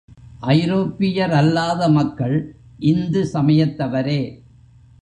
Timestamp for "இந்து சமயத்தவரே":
2.79-4.21